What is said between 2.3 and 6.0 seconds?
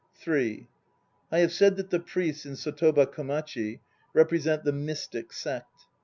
in Sotoba Komachi represent the Mystic Sect.